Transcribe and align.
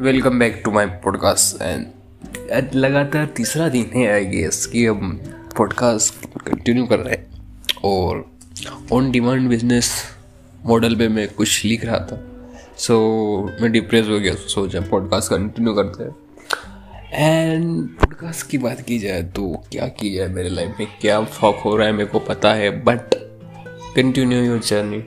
Welcome 0.00 0.38
back 0.38 0.62
to 0.64 0.70
my 0.70 0.86
podcast 0.86 1.62
and 1.62 2.74
लगातार 2.74 3.26
तीसरा 3.26 3.68
दिन 3.68 3.90
है 3.94 4.12
आई 4.12 4.24
गेस 4.24 4.66
कि 4.66 4.86
हम 4.86 5.20
पॉडकास्ट 5.56 6.38
कंटिन्यू 6.38 6.86
कर 6.86 6.98
रहे 6.98 7.14
हैं। 7.14 7.26
और 7.84 8.30
ऑन 8.92 9.10
डिमांड 9.10 9.48
बिज़नेस 9.48 10.04
मॉडल 10.66 10.96
पे 10.96 11.08
मैं 11.08 11.34
कुछ 11.34 11.64
लिख 11.64 11.84
रहा 11.84 11.98
था। 11.98 12.46
सो 12.76 12.96
so, 13.50 13.62
मैं 13.62 13.72
डिप्रेस 13.72 14.06
हो 14.08 14.18
गया 14.18 14.34
सोचा 14.34 14.80
पॉडकास्ट 14.80 15.30
कंटिन्यू 15.30 15.74
करते 15.74 16.04
हैं। 16.04 16.16
एंड 17.12 17.88
पॉडकास्ट 17.88 18.50
की 18.50 18.58
बात 18.58 18.80
की 18.80 18.98
जाए 18.98 19.22
तो 19.22 19.64
क्या 19.72 19.88
की 19.88 20.14
जाए 20.14 20.28
मेरे 20.28 20.48
लाइफ 20.48 20.74
में? 20.78 20.88
क्या 21.00 21.24
फॉक 21.24 21.56
हो 21.56 21.76
रहा 21.76 21.86
है 21.86 21.92
मेरे 21.92 22.06
को 22.06 22.18
पता 22.18 22.54
है 22.54 22.70
but 22.84 23.14
continue 23.96 24.42
your 24.42 24.58
journey 24.58 25.04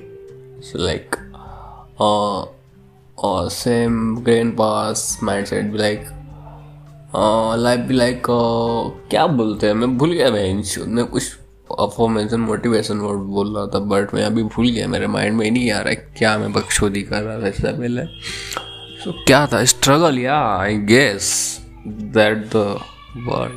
like 0.75 1.15
or 3.17 3.49
same 3.49 4.23
grain 4.23 4.55
pass 4.55 5.01
mindset 5.21 5.71
be 5.71 5.79
like 5.79 6.11
life 7.59 7.79
भी 7.79 7.93
लाइक 7.93 8.23
क्या 9.09 9.25
बोलते 9.27 9.67
हैं? 9.67 9.73
मैं 9.73 9.97
भूल 9.97 10.13
गया 10.13 10.29
मैं 10.31 10.85
मैं 10.87 11.05
कुछ 11.05 11.33
परफॉर्मेंस 11.71 12.33
मोटिवेशन 12.33 12.97
वर्ड 12.97 13.19
बोल 13.19 13.55
रहा 13.55 13.65
था 13.65 13.79
बट 13.79 14.13
मैं 14.13 14.23
अभी 14.25 14.43
भूल 14.43 14.69
गया, 14.69 14.87
मेरे 14.87 15.07
माइंड 15.07 15.37
में 15.37 15.51
नहीं 15.51 15.71
आ 15.71 15.79
रहा 15.79 15.89
है 15.89 15.95
क्या 15.95 16.37
मैं 16.37 16.53
बख्शोदी 16.53 17.01
कर 17.03 17.21
रहा 17.21 17.41
था 17.41 17.47
इससे 17.47 17.71
पहले। 17.71 18.05
सो 19.03 19.11
क्या 19.25 19.45
था? 19.47 19.63
स्ट्रगल 19.65 20.19
या 20.19 20.39
I 20.59 20.77
guess 20.77 21.59
that 21.87 22.37
the 22.55 22.79
word 23.27 23.53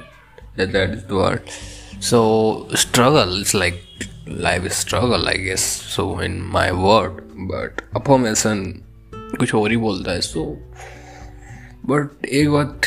that 0.59 0.91
is 0.91 1.01
the 1.01 1.13
word 1.13 1.41
so 2.03 2.69
struggle 2.77 3.45
is 3.47 3.57
like 3.57 3.83
life 4.29 4.73
struggle 4.73 5.29
I 5.29 5.39
guess 5.39 5.65
so 5.97 6.23
in 6.23 6.43
my 6.43 6.71
word 6.71 7.13
but 7.53 7.81
परफॉर्मेशन 7.81 8.83
कुछ 9.35 9.55
और 9.55 9.71
ही 9.71 9.77
बोलता 9.77 10.13
है 10.13 10.21
सो 10.21 10.45
बट 11.87 12.27
एक 12.27 12.51
बात 12.51 12.81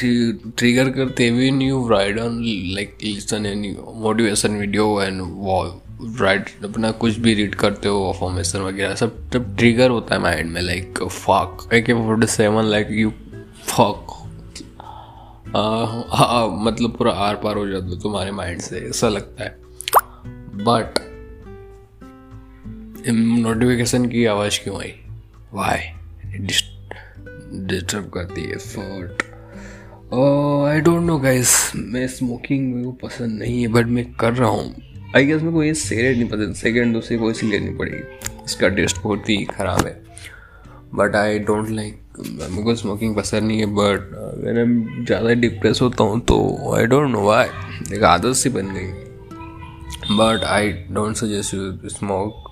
ट्रिगर 0.57 0.89
करते 0.89 1.29
हुए 1.29 1.51
new 1.51 1.87
ride 1.87 2.19
on 2.19 2.39
like 2.73 2.97
listen 3.03 3.45
any 3.45 3.77
motivation 3.95 4.51
video 4.51 5.01
and 5.01 5.21
write 6.21 6.49
अपना 6.63 6.91
कुछ 6.91 7.17
भी 7.17 7.33
रीड 7.33 7.55
करते 7.55 7.87
हो 7.87 8.15
फॉर्मेशन 8.19 8.59
वगैरह, 8.59 8.95
सब 8.95 9.29
तब 9.29 9.55
ट्रिगर 9.57 9.89
होता 9.89 10.15
है 10.15 10.21
माइंड 10.21 10.51
में 10.51 10.61
like 10.61 10.99
fuck 11.03 11.69
A 11.73 11.81
K 11.81 11.93
forty 11.93 12.27
seven 12.27 12.63
like 12.63 12.87
you 12.91 13.09
fuck 13.63 14.15
मतलब 16.63 16.95
पूरा 16.97 17.11
आर 17.11 17.35
पार 17.35 17.57
हो 17.57 17.67
जाता 17.67 17.85
है 17.85 17.99
तुम्हारे 17.99 18.31
माइंड 18.31 18.59
से, 18.59 18.79
ऐसा 18.79 19.09
लगता 19.09 19.43
है। 19.43 19.57
बट 20.65 20.93
नोटिफिकेशन 23.07 24.05
की 24.05 24.25
आवाज़ 24.25 24.63
क्यों 24.63 24.81
आई? 24.81 24.93
वाई 25.53 25.98
डिस्टर्ब 26.37 28.09
करती 28.13 28.41
है 28.41 28.57
फट 28.57 29.23
आई 30.69 30.81
डोंट 30.81 31.03
नो 31.03 31.17
गाइस 31.19 31.71
मैं 31.75 32.07
स्मोकिंग 32.07 32.83
को 32.83 32.91
पसंद 33.07 33.39
नहीं 33.39 33.61
है 33.61 33.67
बट 33.67 33.85
मैं 33.87 34.05
कर 34.13 34.33
रहा 34.33 34.49
हूँ। 34.49 34.75
आई 35.15 35.25
गेस 35.25 35.41
मेरे 35.41 35.53
को 35.53 35.63
ये 35.63 35.73
सिगरेट 35.73 36.17
नहीं 36.17 36.29
पसंद। 36.29 36.55
सेकेंड 36.55 36.93
दूसरी 36.93 37.17
को 37.17 37.29
इसी 37.31 37.49
लेनी 37.51 37.73
पड़ेगी। 37.77 38.43
इसका 38.45 38.69
टेस्ट 38.69 39.01
बहुत 39.03 39.29
ही 39.29 39.43
ख़राब 39.45 39.85
है। 39.85 39.93
बट 40.95 41.15
आई 41.15 41.39
डोंट 41.39 41.69
लाइक 41.69 42.19
मेरे 42.19 42.63
को 42.63 42.75
स्मोकिंग 42.75 43.15
पसंद 43.15 43.43
नहीं 43.43 43.59
है 43.59 43.65
बट 43.75 44.13
अगर 44.15 44.63
मैं 44.65 45.05
ज़्यादा 45.05 45.33
डिप्रेस 45.41 45.81
होता 45.81 46.03
हूँ 46.03 46.19
तो 46.21 46.37
आई 46.75 46.85
डोंट 46.85 47.09
नो 47.11 47.21
वाई 47.23 47.47
एक 47.95 48.03
आदत 48.05 48.35
सी 48.35 48.49
बन 48.49 48.73
गई। 48.73 48.87
But 50.17 50.43
I 50.45 50.71
don't 50.91 51.15
suggest 51.15 51.53
you 51.53 51.89
smoke 51.89 52.47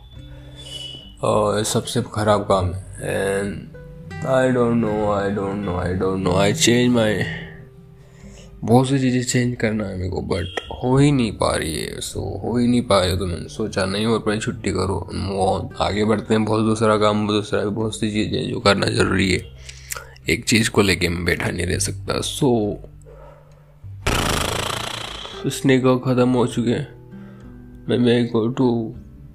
सबसे 1.66 2.02
ख़राब 2.14 2.42
काम 2.50 2.74
है। 2.74 2.86
And 3.02 4.26
I 4.28 4.50
don't 4.50 4.76
know 4.76 5.12
I 5.12 5.30
don't 5.32 5.66
know 5.66 5.76
I 5.78 5.94
don't 5.94 6.20
know 6.20 6.36
I 6.36 6.54
change 6.54 6.90
my 6.94 7.24
बहुत 8.64 8.88
सी 8.90 9.00
चीज़ें 9.00 9.24
चेंज 9.24 9.56
करना 9.56 9.86
है 9.86 9.98
मेरे 9.98 10.10
को 10.10 10.22
बट 10.22 10.62
हो 10.84 10.98
ही 10.98 11.12
नहीं 11.12 11.32
पा 11.32 11.56
रही 11.56 11.74
है 11.76 12.00
सो 12.02 12.22
हो 12.44 12.58
ही 12.58 12.68
नहीं 12.68 12.82
पा 12.82 13.00
रही 13.00 13.12
है 13.12 13.18
तो 13.18 13.26
मैंने 13.26 13.50
सोचा 13.50 13.86
नहीं 13.86 14.06
हो 14.06 14.18
पाई 14.20 14.40
छुट्टी 14.40 14.72
करो। 14.72 14.96
वो 15.14 15.70
आगे 15.82 16.06
बढ़ते 16.06 16.34
हैं, 16.34 16.44
बहुत 16.46 16.66
दूसरा 16.66 16.98
काम 16.98 17.28
दूसरा, 17.28 17.64
बहुत 17.64 18.00
सी 18.00 18.12
चीज़ें 18.12 18.50
जो 18.50 18.60
करना 18.60 18.88
ज़रूरी 18.88 19.32
है। 19.32 19.42
एक 20.30 20.46
चीज़ 20.46 20.70
को 20.70 20.82
लेके 20.82 21.10
मैं 21.10 21.26
बैठा 21.26 21.50
नहीं 21.50 21.68
रह 21.68 21.80
सकता 21.80 22.22
सो 22.22 22.50
स्नेक 25.50 25.84
ख़त्म 26.06 26.30
हो 26.30 26.46
चुके 26.48 26.72
हैं। 26.72 26.88
मैं 27.90 27.98
मैं 27.98 28.26
go 28.28 28.48
to 28.48 28.70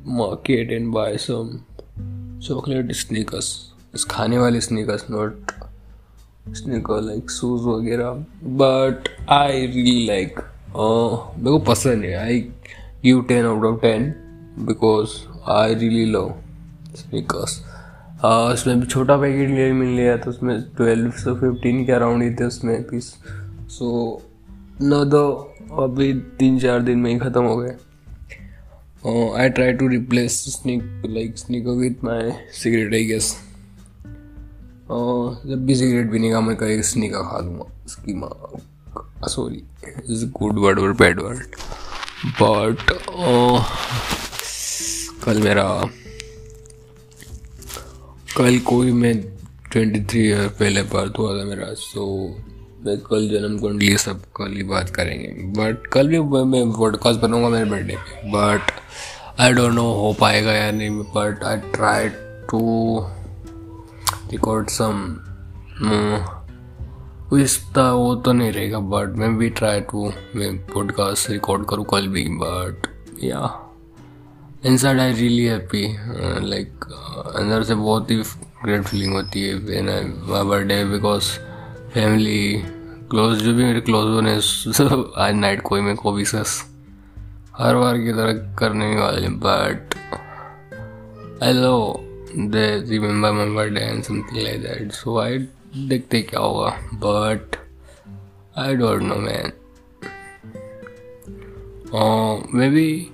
market 0.06 0.72
and 0.72 0.92
buy 0.92 1.16
some 1.16 1.58
chocolate 2.42 2.92
Snickers 2.92 4.04
खाने 4.10 4.38
वाले 4.38 4.60
Snickers 4.60 5.04
not 5.10 5.50
sneaker 6.56 7.00
like 7.00 7.30
shoes 7.30 7.62
वगैरह। 7.62 8.10
बट 8.60 9.08
आई 9.30 9.66
रियली 9.66 10.06
लाइक 10.06 10.38
मेरे 10.38 11.50
को 11.50 11.58
पसंद 11.68 12.04
है। 12.04 12.14
I 12.14 12.40
give 13.02 13.22
ten 13.28 13.46
out 13.46 13.64
of 13.64 13.80
ten 13.82 14.10
because 14.66 15.10
I 15.50 15.74
really 15.74 16.04
love 16.12 16.34
Snickers 16.96 17.60
उसमें 18.24 18.80
भी 18.80 18.86
छोटा 18.86 19.16
पैकेट 19.16 19.48
ले, 19.48 19.72
मिल 19.72 19.96
लिया 19.96 20.16
तो 20.16 20.30
उसमें 20.30 20.60
ट्वेल्व 20.76 21.10
से 21.10 21.34
फिफ्टीन 21.40 21.84
के 21.86 21.92
अराउंड 21.92 22.22
ही 22.22 22.34
थे 22.34 22.44
उसमें 22.44 22.82
पीस 22.82 23.14
सो 23.70 24.22
न 24.82 25.04
दो 25.08 25.24
अभी 25.82 26.12
तीन 26.38 26.58
चार 26.58 26.80
दिन 26.82 26.98
में 26.98 27.10
ही 27.12 27.18
ख़त्म 27.18 27.42
हो 27.44 27.56
गए। 27.56 27.76
Uh, 29.04 29.32
I 29.32 29.48
try 29.48 29.72
to 29.72 29.88
replace 29.88 30.36
sneak 30.56 30.82
like 31.04 31.38
sneaker 31.38 31.74
with 31.74 32.02
my 32.02 32.20
cigarette 32.52 32.94
I 32.94 33.02
guess. 33.12 33.28
Uh, 34.90 35.26
जब 35.48 35.64
भी 35.66 35.74
सिगरेट 35.74 36.10
पीने 36.12 36.30
का 36.30 36.40
मैं 36.40 36.56
कहीं 36.56 36.80
स्नीकर 36.82 37.22
खा 37.30 37.38
लूँगा। 37.38 37.64
उसकी 37.86 38.14
माँ 38.14 39.28
सॉरी 39.28 39.62
इज़ 40.10 40.24
गुड 40.38 40.58
वर्ड 40.58 40.78
और 40.78 40.92
बैड 41.02 41.20
वर्ड 41.20 41.54
बट 42.40 42.90
कल 45.24 45.40
मेरा 45.42 45.64
कल 48.36 48.58
कोई 48.66 48.92
मैं 48.92 49.14
ट्वेंटी 49.72 50.00
थ्री 50.04 50.20
ईयर 50.28 50.48
पहले 50.58 50.82
बर्थ 50.92 51.18
हुआ 51.18 51.38
था 51.38 51.44
मेरा 51.44 51.72
सो 51.78 52.06
मैं 52.86 52.96
कल 53.00 53.28
जन्म 53.30 53.58
कुंडली 53.58 53.96
सब 53.98 54.22
कल 54.36 54.52
ही 54.56 54.62
बात 54.70 54.90
करेंगे। 54.90 55.28
बट 55.58 55.86
कल 55.92 56.08
भी 56.08 56.18
मैं 56.52 56.70
पॉडकास्ट 56.72 57.20
बनाऊँगा 57.20 57.48
मेरे 57.48 57.70
बर्थडे 57.70 57.96
पे। 57.96 58.30
बट 58.30 58.70
आई 59.40 59.52
डोंट 59.52 59.72
नो 59.74 59.82
हो 59.92 60.12
पाएगा 60.20 60.52
या 60.52 60.70
नहीं 60.70 60.90
but 60.90 61.44
I 61.44 61.56
try 61.56 62.08
to 62.50 62.60
record 64.30 64.68
some 64.68 64.98
वो 67.32 68.14
तो 68.14 68.32
नहीं 68.32 68.52
रहेगा 68.52 68.78
बट 68.78 69.16
मैं 69.16 69.36
भी 69.38 69.48
ट्राई 69.50 69.80
टू 69.80 70.12
मैं 70.36 70.56
पॉडकास्ट 70.66 71.30
रिकॉर्ड 71.30 71.66
करूँ 71.66 71.84
कल 71.84 72.08
भी 72.08 72.24
बट 72.28 72.86
या 73.24 73.40
inside 74.76 75.00
I 75.00 75.12
really 75.12 75.44
happy 75.44 75.86
like 76.48 76.84
अंदर 77.36 77.62
से 77.62 77.74
बहुत 77.74 78.10
ही 78.10 78.16
ग्रेट 78.64 78.82
फीलिंग 78.82 79.12
होती 79.12 79.42
है 79.42 79.54
when 79.54 79.88
I 79.88 80.04
birthday 80.44 80.84
because 80.84 81.30
family 81.94 82.62
close 83.10 83.38
जो 83.38 83.54
भी 83.54 83.64
मेरे 83.64 83.80
क्लोज 83.80 84.14
होने 84.14 84.36
आज 85.16 85.34
नाइट 85.34 85.62
कोई 85.62 85.80
में 85.80 85.96
को 85.96 86.12
भी 86.12 86.24
सस 86.24 86.71
हर 87.58 87.76
बार 87.76 87.98
की 87.98 88.12
तरह 88.12 88.54
करने 88.54 88.96
वाले 88.96 89.28
but 89.28 89.94
hello 91.42 91.96
they 92.36 92.90
remember 92.90 93.32
my 93.32 93.50
birthday 93.50 93.80
and 93.80 94.02
something 94.02 94.42
like 94.42 94.62
that 94.62 94.92
so 94.92 95.18
I 95.18 95.38
देखते 95.76 96.22
क्या 96.22 96.40
होगा? 96.40 96.70
But 96.94 97.56
I 98.58 98.74
don't 98.74 99.02
know 99.02 99.14
man 99.14 99.52
maybe 102.70 103.10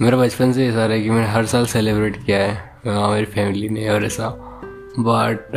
मेरा 0.00 0.16
बचपन 0.16 0.52
से 0.52 0.68
ऐसा 0.68 0.86
रहा 0.86 0.96
है 0.96 1.02
कि 1.02 1.10
मैंने 1.10 1.28
हर 1.28 1.46
साल 1.46 1.66
सेलिब्रेट 1.66 2.26
किया 2.26 2.38
है। 2.38 2.78
वहाँ 2.86 3.10
मेरी 3.10 3.26
फैमिली 3.26 3.68
ने 3.68 3.88
और 3.88 4.04
ऐसा। 4.04 4.28
बट 4.98 5.56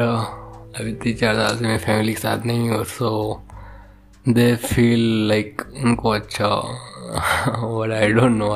अभी 0.80 0.94
तीन 0.94 1.16
चार 1.16 1.36
साल 1.36 1.57
से 1.57 1.66
मेरी 1.66 1.80
फैमिली 1.80 2.13
के 2.13 2.19
साथ 2.19 2.45
नहीं 2.45 2.69
और 2.69 2.86
सो 2.86 3.42
दे 4.30 4.56
फील 4.56 5.28
लाइक 5.28 5.62
उनको 5.84 6.10
अच्छा 6.10 6.80
but 7.10 7.92
I 7.94 8.12
don't 8.14 8.38
know 8.38 8.50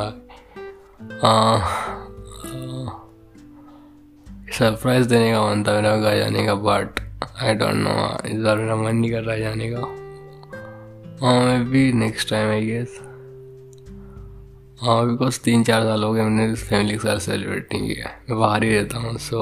surprise 4.58 5.08
देने 5.10 5.32
का 5.34 5.42
मन 5.44 5.64
था 5.64 5.72
मेरा 5.74 5.96
घर 5.98 6.18
जाने 6.18 6.46
का 6.46 6.56
बट 6.68 7.00
आई 7.44 7.54
डोंट 7.54 7.76
नो 7.76 7.94
इस 8.30 8.42
बार 8.44 8.58
मेरा 8.58 8.76
मन 8.76 8.96
नहीं 8.96 9.12
कर 9.12 9.24
रहा 9.24 9.38
जाने 9.38 9.70
का. 9.74 9.82
हाँ 11.22 11.40
maybe 11.72 11.92
next 11.94 12.30
time 12.30 12.50
I 12.50 12.66
guess 12.66 13.00
हाँ 14.82 15.06
बिकॉज़ 15.10 15.40
तीन 15.44 15.64
चार 15.64 15.84
साल 15.84 16.04
हो 16.04 16.12
गए 16.14 16.22
मैंने 16.22 16.54
फैमिली 16.56 16.94
के 16.94 17.00
साथ 17.00 17.20
सेलिब्रेट 17.20 17.68
नहीं 17.74 17.94
किया. 17.94 18.12
मैं 18.30 18.40
बाहर 18.40 18.64
ही 18.64 18.76
रहता 18.76 18.98
हूँ 19.00 19.18
सो 19.18 19.42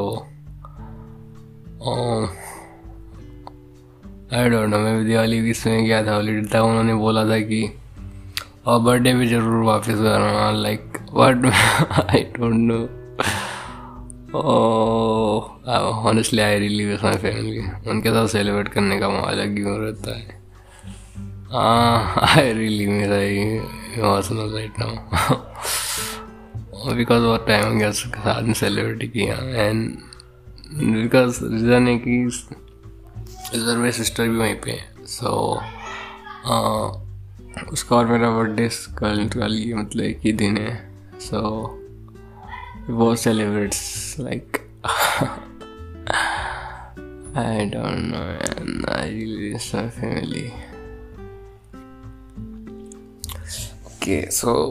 आई 4.34 4.50
डोंट 4.50 4.70
नो 4.70 4.78
मैं 4.78 4.98
भी 4.98 5.06
दिवाली 5.06 5.42
भी 5.42 5.52
इसमें 5.52 5.86
गया 5.86 6.06
था? 6.06 6.16
हॉलीडे 6.16 6.48
था 6.54 6.62
उन्होंने 6.64 6.94
बोला 6.96 7.24
था 7.30 7.40
कि 7.52 7.62
और 8.68 8.80
बर्थडे 8.82 9.14
भी 9.14 9.28
ज़रूर 9.28 9.64
वापस 9.66 9.88
करना 9.88 10.52
like 10.52 10.98
but 11.14 11.46
I 12.10 12.22
don't 12.36 12.60
know 12.72 12.80
honestly 16.10 16.42
I 16.42 16.60
really 16.60 16.86
with 16.86 17.04
my 17.04 17.18
family 17.24 17.64
उनके 17.92 18.10
साथ 18.10 18.28
सेलिब्रेट 18.28 18.68
करने 18.74 19.00
का 19.00 19.08
अलग 19.08 19.56
क्यों 19.56 19.78
रहता 19.80 20.18
है. 20.18 20.40
आई 21.54 22.54
रियली 22.54 22.88
मेरा 22.88 23.22
इमोशनल 23.98 24.70
नाउ 24.80 24.94
बिकॉज़ 26.96 27.24
बहुत 27.24 27.46
टाइम 27.48 27.68
हो 27.68 27.74
गया 27.76 27.90
उसके 27.90 28.20
साथ 28.22 28.42
में 28.44 28.54
सेलिब्रेट 28.54 29.12
किया. 29.14 29.36
एंड 29.36 29.80
बिकॉज़ 30.74 31.44
रीज़न 31.44 31.88
है 31.88 31.98
कि 32.08 32.24
इधर 33.56 33.78
मेरी 33.78 33.92
सिस्टर 33.92 34.28
भी 34.28 34.38
वहीं 34.38 34.56
पे 34.56 34.72
है. 34.72 35.06
सो 35.06 35.26
so, 35.26 35.32
uh, 36.52 37.11
उसका 37.72 37.96
और 37.96 38.06
मेरा 38.06 38.32
बर्थडे 38.32 38.70
कल 39.30 39.54
ये 39.54 39.74
मतलब 39.74 40.04
एक 40.04 40.20
ही 40.20 40.34
दिन 40.34 40.58
है। 40.58 40.92
सो 41.20 41.40
वो 42.90 43.16
celebrates 43.16 44.16
like 44.20 44.58
I 47.32 47.44
don't 47.44 47.74
know, 47.80 48.20
man. 48.20 48.86
I 48.90 49.04
really 49.08 49.54
miss 49.54 49.74
my 49.74 49.90
family. 49.90 50.52
So 54.32 54.68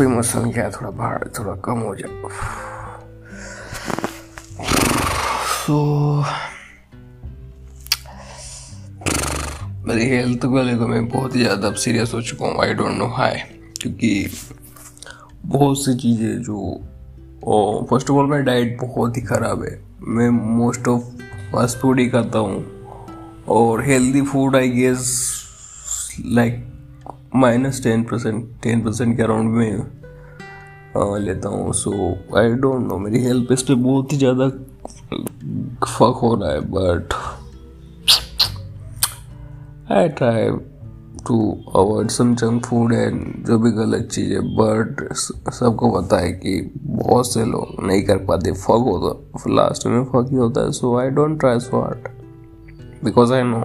मौसम 0.00 0.52
क्या 0.52 0.70
थोड़ा 0.70 0.90
बाहर, 0.90 1.30
थोड़ा 1.38 1.56
कम 1.56 1.78
हो 1.78 1.94
जाए। 1.94 2.22
सो 5.66 6.24
मेरी 9.96 10.08
हेल्थ 10.10 10.44
को 10.44 10.62
लेकर 10.62 10.86
मैं 10.86 11.06
बहुत 11.08 11.34
ही 11.36 11.40
ज़्यादा 11.40 11.68
अब 11.68 11.74
सीरियस 11.82 12.12
हो 12.14 12.20
चुका 12.22 12.46
हूँ 12.46 12.60
आई 12.62 12.72
डोंट 12.74 12.96
नो 12.98 13.06
हाई 13.12 13.36
क्योंकि 13.80 14.10
बहुत 15.46 15.78
सी 15.84 15.94
चीज़ें 15.98 16.42
जो 16.42 16.56
फ़र्स्ट 17.90 18.10
ऑफ़ 18.10 18.18
ऑल 18.18 18.26
मेरी 18.30 18.42
डाइट 18.44 18.76
बहुत 18.80 19.16
ही 19.16 19.22
ख़राब 19.22 19.62
है। 19.64 19.70
मैं 20.02 20.28
मोस्ट 20.30 20.88
ऑफ़ 20.88 21.02
फास्ट 21.52 21.78
फ़ूड 21.78 22.00
ही 22.00 22.06
खाता 22.08 22.38
हूँ। 22.38 22.64
और 23.48 23.82
healthy 23.84 24.22
food 24.22 24.56
I 24.56 24.68
guess 24.70 25.08
like 26.26 26.62
minus 27.36 27.82
ten 27.84 28.02
percent 28.04 28.44
ten 28.62 28.84
percent 28.84 29.16
के 29.16 29.22
अराउंड 29.22 29.50
में 29.54 29.70
लेता 31.24 31.48
हूँ। 31.48 31.72
सो 31.74 31.92
आई 32.38 32.52
डोंट 32.54 32.86
नो 32.88 32.98
मेरी 32.98 33.24
हेल्थ 33.24 33.52
इस 33.52 33.62
पर 33.62 33.74
बहुत 33.76 34.12
ही 34.12 34.18
ज़्यादा 34.18 34.48
फक 35.86 36.20
हो 36.22 36.34
रहा 36.34 36.52
है 36.52 36.60
but 36.70 37.14
I 39.92 40.08
try 40.08 40.48
to 41.26 41.36
avoid 41.76 42.08
some 42.10 42.34
junk 42.34 42.64
food 42.66 42.92
and 42.92 43.46
जो 43.46 43.58
भी 43.58 43.70
गलत 43.70 44.08
चीज़ 44.12 44.32
है 44.32 44.40
बट 44.56 45.12
सबको 45.12 45.90
पता 45.90 46.18
है 46.18 46.32
कि 46.32 46.54
बहुत 46.76 47.32
से 47.32 47.44
लोग 47.44 47.84
नहीं 47.86 48.02
कर 48.02 48.16
पाते। 48.26 48.52
फक 48.52 48.84
होता 48.86 49.52
लास्ट 49.54 49.86
में 49.86 50.04
फक 50.04 50.26
ही 50.30 50.36
होता 50.36 50.60
है 50.60 50.72
so 50.72 50.96
I 50.98 51.10
don't 51.10 51.38
try 51.40 51.60
so 51.60 51.80
hard 51.80 52.08
because 53.04 53.32
I 53.34 53.42
know 53.42 53.58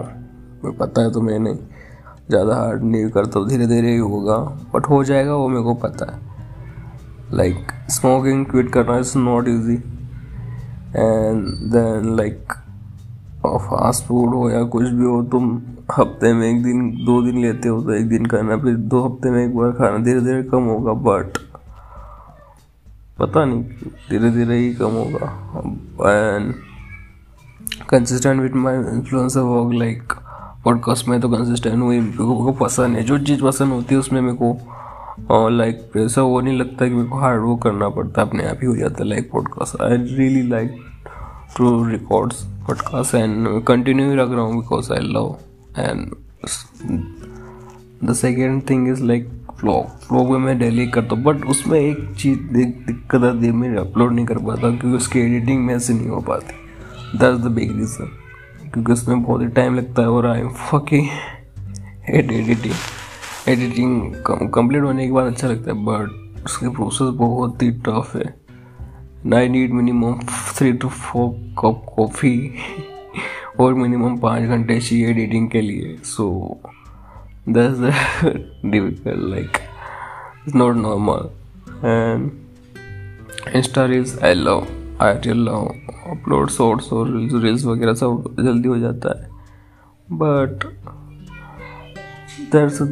मैं 0.64 0.76
पता 0.78 1.02
है 1.02 1.12
तो 1.12 1.20
मैं 1.20 1.38
नहीं, 1.38 1.56
ज़्यादा 2.28 2.56
हार्ड 2.56 2.82
नहीं 2.84 3.10
करता 3.10 3.46
धीरे 3.48 3.66
धीरे 3.66 3.90
ही 3.90 3.98
होगा 3.98 4.36
बट 4.74 4.88
हो 4.90 5.02
जाएगा, 5.04 5.34
वो 5.34 5.48
मेरे 5.48 5.62
को 5.62 5.74
पता 5.74 6.12
है। 6.12 7.36
लाइक 7.36 7.66
स्मोकिंग 7.90 8.46
क्विट 8.46 8.72
करना 8.72 8.98
is 8.98 9.18
not 9.18 9.48
easy 9.48 9.74
and 10.96 11.44
then 11.72 12.16
like 12.16 12.52
fast 13.44 14.04
food 14.06 14.34
हो 14.34 14.48
या 14.50 14.62
कुछ 14.64 14.84
भी 14.84 15.04
हो, 15.04 15.22
तुम 15.22 15.60
हफ़्ते 15.92 16.32
में 16.32 16.48
एक 16.48 16.62
दिन, 16.62 16.90
दो 17.04 17.20
दिन 17.22 17.40
लेते 17.42 17.68
हो 17.68 17.80
तो 17.82 17.92
एक 17.92 18.08
दिन 18.08 18.26
खाना, 18.26 18.56
फिर 18.56 18.74
दो 18.74 19.04
हफ़्ते 19.04 19.30
में 19.30 19.44
एक 19.44 19.56
बार 19.56 19.70
खाना 19.72 19.98
धीरे 20.04 20.20
धीरे 20.20 20.42
कम 20.42 20.64
होगा 20.64 20.92
बट 21.06 21.38
पता 23.18 23.44
नहीं 23.44 23.62
धीरे 24.10 24.30
धीरे 24.30 24.58
ही 24.58 24.74
कम 24.74 24.92
होगा। 24.92 25.26
And 26.10 26.54
consistent 27.90 28.40
with 28.40 28.54
my 28.56 28.76
influencer 28.76 29.40
work 29.40 29.74
like 29.74 30.12
podcast 30.64 31.08
में 31.08 31.20
तो 31.20 31.28
कंसिस्टेंट 31.28 31.82
हुई 31.82 32.00
को 32.18 32.52
पसंद 32.60 32.96
है, 32.96 33.02
जो 33.02 33.18
चीज़ 33.18 33.42
पसंद 33.42 33.72
होती 33.72 33.94
है 33.94 34.00
उसमें 34.00 34.20
मेरे 34.20 34.36
को 34.42 35.48
लाइक 35.50 35.90
ऐसा 35.96 36.22
वो 36.22 36.40
नहीं 36.40 36.58
लगता 36.58 36.86
कि 36.86 36.94
मेरे 36.94 37.08
को 37.08 37.18
हार्ड 37.18 37.42
वर्क 37.42 37.62
करना 37.62 37.88
पड़ता, 37.88 38.22
अपने 38.22 38.44
आप 38.44 38.58
ही 38.62 38.66
हो 38.66 38.76
जाता 38.76 39.02
है 39.02 39.08
like 39.08 39.30
podcast 39.32 39.80
I 39.82 39.96
really 39.96 40.48
like 40.48 40.76
podcast 41.60 43.14
and 43.14 43.64
continue 43.64 44.14
रख 44.14 44.30
रहा 44.30 44.40
हूँ 44.40 44.62
because 44.62 44.92
I 44.92 44.98
love 45.00 45.36
and 45.78 46.10
the 48.04 48.12
second 48.12 48.62
thing 48.70 48.88
is 48.88 49.02
like 49.04 49.28
vlog 49.62 49.86
vlog 50.12 50.30
में 50.30 50.38
मैं 50.38 50.58
डेली 50.58 50.86
करता 50.86 51.14
हूँ 51.14 51.24
बट 51.24 51.44
उसमें 51.44 51.78
एक 51.80 52.14
चीज़ 52.18 52.38
एक 52.38 52.86
दिक्कत 52.86 53.24
आती 53.24 53.46
है 53.46 53.52
मैं 53.52 53.76
अपलोड 53.76 54.12
नहीं 54.12 54.26
कर 54.26 54.38
पाता, 54.38 54.60
क्योंकि 54.60 54.96
उसकी 54.96 55.18
एडिटिंग 55.18 55.64
में 55.64 55.78
से 55.78 55.94
नहीं 55.94 56.08
हो 56.08 56.20
पाती। 56.20 56.54
दैट्स 57.18 57.40
द 57.40 57.46
बिग 57.46 57.76
रीज़न 57.76 58.10
क्योंकि 58.72 58.92
उसमें 58.92 59.22
बहुत 59.22 59.42
ही 59.42 59.46
टाइम 59.46 59.74
लगता 59.74 60.02
है 60.02 60.08
और 60.08 60.26
I 60.26 60.40
am 60.40 60.48
fucking 60.48 61.08
hate 62.08 62.32
editing 62.32 62.74
editing 63.48 64.14
complete 64.26 64.82
होने 64.82 65.06
के 65.06 65.12
बाद 65.12 65.26
अच्छा 65.26 65.48
लगता 65.48 65.72
है 65.72 65.84
बट 65.84 66.44
उसके 66.44 66.68
प्रोसेस 66.68 67.08
बहुत 67.08 67.62
ही 67.62 67.70
टफ 67.70 68.12
है। 68.16 68.41
I 69.24 69.48
need 69.48 69.72
minimum 69.72 70.18
three 70.56 70.72
two 70.72 70.88
four 70.88 71.28
cup 71.58 71.84
coffee 71.96 72.54
और 73.60 73.74
मिनिमम 73.74 74.16
पाँच 74.18 74.48
घंटे 74.48 74.78
चाहिए 74.80 75.10
एडिटिंग 75.10 75.48
के 75.50 75.60
लिए. 75.60 75.96
So 76.04 76.60
that's 77.48 77.78
difficult 78.64 79.28
like 79.30 79.58
it's 80.46 80.54
not 80.56 80.76
normal 80.76 81.28
and 81.84 82.30
insta 83.56 83.84
reels 83.84 84.18
I 84.24 84.34
love 84.34 84.66
I 85.00 85.14
real 85.14 85.44
love 85.44 85.72
upload 86.10 86.50
shorts 86.50 86.92
और 86.92 87.10
रील्स 87.42 87.64
वगैरह 87.64 87.94
सब 87.94 88.34
जल्दी 88.40 88.68
हो 88.68 88.78
जाता 88.78 89.18
है. 89.20 89.30
बट 90.08 90.64
दैट्स 92.52 92.82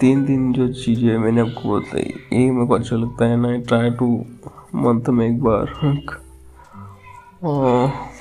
तीन 0.00 0.24
तीन 0.26 0.52
जो 0.52 0.72
चीज़ें 0.72 1.16
मैंने 1.18 1.40
आपको 1.40 1.78
बताई 1.78 2.02
यही 2.02 2.50
मेरे 2.50 2.66
को 2.66 2.74
अच्छा 2.74 2.96
लगता 2.96 3.24
है. 3.24 3.36
ना 3.36 3.48
आई 3.48 3.60
ट्राई 3.60 3.90
टू 3.90 4.24
मंथ 4.74 5.08
में 5.08 5.26
एक 5.26 5.40
बार। 5.42 5.74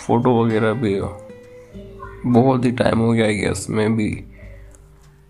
फ़ोटो 0.05 0.43
वगैरह 0.43 0.73
भी 0.73 0.99
बहुत 2.25 2.65
ही 2.65 2.71
टाइम 2.71 2.99
हो 2.99 3.11
गया 3.11 3.25
आई 3.25 3.35
गेस 3.35 3.65
मैं 3.69 3.95
भी 3.95 4.07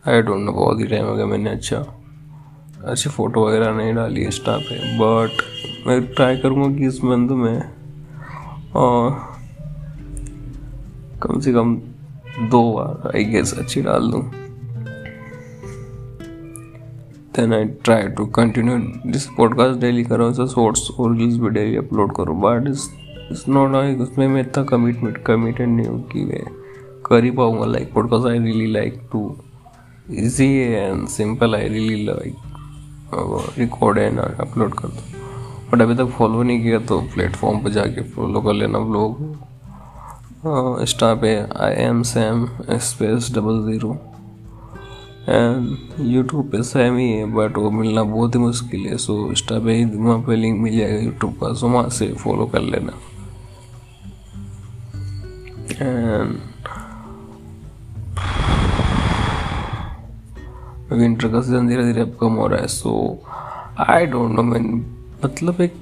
आई 0.08 0.22
डोंट 0.22 0.46
नो 0.46 0.52
बहुत 0.52 0.80
ही 0.80 0.88
टाइम 0.88 1.06
हो 1.06 1.16
गया 1.16 1.26
मैंने 1.26 1.50
अच्छा। 1.50 1.78
अच्छी 2.86 3.10
फ़ोटो 3.10 3.48
वगैरह 3.48 3.72
नहीं 3.74 3.94
डाली 3.96 4.22
इंस्टा 4.22 4.58
पे 4.58 4.78
बट 4.98 5.32
मैं 5.88 6.02
ट्राई 6.14 6.38
करूँगा 6.38 6.78
कि 6.78 6.88
इस 6.88 7.04
मंथ 7.04 7.30
में 7.30 7.58
आ, 7.60 9.10
कम 11.24 11.40
से 11.40 11.54
कम 11.54 11.76
दो 12.50 12.62
बार 12.74 13.12
आई 13.16 13.24
गेस 13.24 13.54
अच्छी 13.60 13.82
डाल 13.82 14.12
दूँ। 14.12 14.22
Then 17.40 17.54
I 17.54 17.66
try 17.66 18.08
to 18.08 18.26
continue 18.26 18.78
this 19.12 19.26
podcast 19.26 19.80
daily 19.80 20.04
करो 20.04 20.34
शॉर्ट्स 20.34 20.92
और 21.00 21.16
रील्स 21.16 21.38
भी 21.38 21.50
डेली 21.50 21.78
अपलोड 21.78 22.16
करो 22.16 22.34
बट 22.34 22.68
इस 23.32 23.46
नॉट 23.50 23.76
उसमें 24.02 24.28
मैं 24.28 24.42
इतना 24.42 24.64
कमिटमेंट 24.64 25.18
कमिटेड 25.18 25.70
नहीं 25.70 25.88
हूँ 25.88 26.10
कि 26.10 26.26
मैं 26.26 26.44
कर 27.06 27.24
ही 27.24 27.32
पाऊँगा. 27.32 27.66
Like 27.66 27.94
podcast 27.94 28.28
I 28.28 28.40
really 28.40 28.72
like 28.72 29.02
to 29.12 29.38
easy 30.12 30.58
and 30.58 31.08
simple 31.08 31.56
I 31.56 31.68
really 31.68 32.06
like 32.06 32.36
record 33.60 33.98
and 33.98 34.20
upload 34.20 34.74
कर 34.74 34.88
दो 34.88 35.02
बट 35.72 35.82
अभी 35.82 35.96
तक 35.96 36.06
फॉलो 36.06 36.44
नहीं 36.44 36.64
किया 36.64 36.80
तो 36.80 37.00
प्लेटफॉर्म 37.02 37.60
पर 37.60 37.70
जाके 37.70 38.02
फॉलो 38.02 38.42
कर 38.42 38.54
लेना 38.54 38.80
ब्लॉग 38.80 39.22
इंस्टा 40.82 41.14
पे 41.16 41.36
I 41.58 41.74
am 41.74 42.02
Sam 42.04 42.48
space 42.72 43.32
double 43.36 43.72
zero 43.72 44.09
YouTube 45.30 46.50
पे 46.52 46.62
सेम 46.64 46.96
ही 46.98 47.10
है 47.10 47.26
बट 47.34 47.58
वो 47.58 47.70
मिलना 47.72 48.04
बहुत 48.04 48.36
ही 48.36 48.40
मुश्किल 48.40 48.86
है 48.88 48.98
सो 48.98 49.16
इंस्टा 49.30 49.60
पे 49.66 49.74
ही 49.74 49.84
वहाँ 49.86 50.20
पे 50.28 50.36
लिंक 50.36 50.60
मिल 50.62 50.78
जाएगा 50.78 51.00
यूट्यूब 51.00 51.34
का 51.42 51.54
सो 51.54 51.68
वहाँ 51.70 51.90
से 51.90 52.08
फॉलो 52.14 52.46
कर 52.46 52.62
लेना। 52.62 52.94
विंटर 60.92 61.28
का 61.28 61.42
सीज़न 61.42 61.68
धीरे 61.68 61.84
धीरे 61.84 62.02
अब 62.02 62.18
कम 62.22 62.34
हो 62.36 62.48
रहा 62.48 62.62
है 62.62 62.68
so 62.68 62.92
I 63.80 64.06
don't 64.06 64.32
know 64.32 64.44
man 64.44 64.66
मतलब 65.26 65.62
एक 65.62 65.74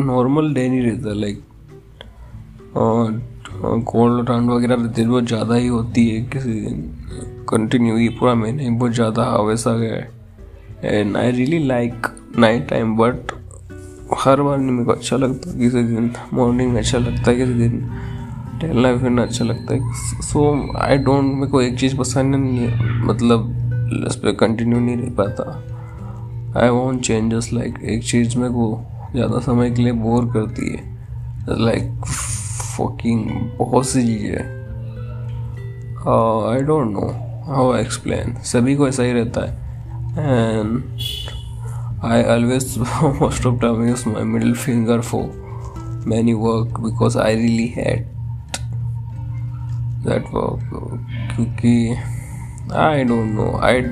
नॉर्मल 0.00 0.52
डे 0.54 0.68
नहीं 0.68 0.82
रहता 0.82 1.12
लाइक 1.14 1.42
कोल्ड 3.86 4.26
ठंड 4.28 4.50
वगैरह 4.50 4.76
बहुत 4.76 5.24
ज़्यादा 5.24 5.54
ही 5.54 5.66
होती 5.68 6.08
है 6.08 6.22
किसी 6.26 6.60
दिन। 6.60 7.33
कंटिन्यू 7.48 7.96
ही 7.96 8.08
पूरा 8.08 8.34
महीने 8.34 8.70
बहुत 8.70 8.92
ज़्यादा 8.92 9.24
वैसा 9.38 9.72
गया 9.78 9.94
है। 9.94 10.10
And 10.84 11.16
I 11.16 11.30
really 11.30 11.58
like 11.66 12.06
night 12.38 12.68
time 12.68 12.96
but 12.96 13.32
हर 14.18 14.42
बार 14.42 14.58
मेरे 14.58 14.84
को 14.84 14.92
अच्छा 14.92 15.16
लगता 15.16 15.50
है 15.50 15.58
किसी 15.58 15.82
दिन। 15.84 16.10
मॉर्निंग 16.34 16.72
में 16.72 16.80
अच्छा 16.80 16.98
लगता 16.98 17.30
है 17.30 17.36
किसी 17.36 17.54
दिन। 17.54 17.80
टहलना 18.60 18.96
फिरना 18.96 19.22
अच्छा 19.22 19.44
लगता 19.44 19.74
है। 19.74 19.92
सो 20.22 20.42
आई 20.78 20.98
डोंट 20.98 21.34
मेरे 21.34 21.46
को 21.46 21.62
एक 21.62 21.78
चीज़ 21.78 21.96
पसंद 21.96 22.34
नहीं 22.34 22.58
है। 22.58 23.02
मतलब 23.04 24.04
उस 24.06 24.16
पर 24.16 24.32
कंटिन्यू 24.34 24.80
नहीं 24.80 24.96
रह 24.96 25.14
पाता। 25.14 26.60
आई 26.60 26.68
वॉन्ट 26.68 27.02
चेंजेस 27.02 27.50
लाइक 27.52 27.78
एक 27.84 28.04
चीज़ 28.04 28.36
मेरे 28.38 28.52
को 28.52 28.84
ज़्यादा 29.12 29.38
समय 29.40 29.70
के 29.70 29.82
लिए 29.82 29.92
बोर 29.92 30.26
करती 30.32 30.70
है। 30.72 31.58
लाइक 31.60 32.04
फकिंग 32.04 33.24
बहुत 33.58 33.86
सी 33.88 34.02
चीज़ें। 34.02 34.62
I 36.48 36.62
don't 36.62 36.90
know 36.90 37.06
how 37.46 37.74
explain 37.76 38.34
सभी 38.42 38.74
को 38.76 38.86
ऐसा 38.88 39.02
ही 39.02 39.12
रहता 39.12 39.40
है। 39.40 39.50
And 40.18 40.82
I 42.04 42.22
always 42.34 42.76
most 42.78 43.46
of 43.46 43.60
time 43.60 43.86
use 43.88 44.08
my 44.08 44.22
middle 44.24 44.54
finger 44.54 45.00
for 45.00 46.04
many 46.08 46.32
work 46.34 46.80
because 46.80 47.18
I 47.18 47.34
really 47.34 47.66
had 47.76 48.06
that 50.06 50.24
work 50.34 50.70
क्योंकि 51.34 51.94
आई 52.76 53.04
डोंट 53.04 53.34
नो 53.34 53.50
आई 53.62 53.82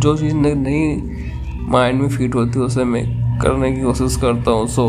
जो 0.00 0.16
चीज़ 0.18 0.34
नहीं 0.36 1.68
माइंड 1.68 2.00
में 2.02 2.08
फिट 2.08 2.34
होती 2.34 2.58
है, 2.58 2.64
उसे 2.64 2.84
मैं 2.84 3.04
करने 3.40 3.72
की 3.72 3.82
कोशिश 3.82 4.16
करता 4.16 4.50
हूँ। 4.50 4.66
So 4.68 4.88